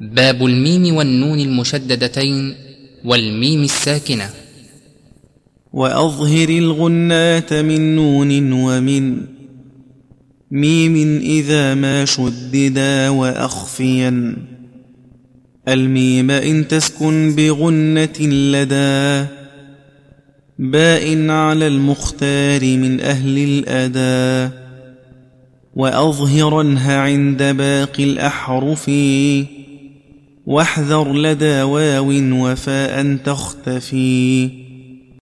باب 0.00 0.46
الميم 0.46 0.94
والنون 0.94 1.40
المشددتين 1.40 2.54
والميم 3.04 3.62
الساكنة. 3.62 4.30
وأظهر 5.72 6.48
الغنات 6.48 7.52
من 7.52 7.96
نون 7.96 8.52
ومن 8.52 9.26
ميم 10.50 11.20
إذا 11.20 11.74
ما 11.74 12.04
شددا 12.04 13.08
وأخفيا. 13.08 14.36
الميم 15.68 16.30
إن 16.30 16.68
تسكن 16.68 17.34
بغنة 17.36 18.20
لدى 18.20 19.26
باء 20.58 21.30
على 21.30 21.66
المختار 21.66 22.60
من 22.76 23.00
أهل 23.00 23.38
الادى 23.38 24.54
وأظهرنها 25.76 27.00
عند 27.00 27.42
باقي 27.42 28.04
الأحرف 28.04 28.90
واحذر 30.46 31.12
لدى 31.12 31.62
واو 31.62 32.12
وفاء 32.32 33.16
تختفي. 33.16 34.65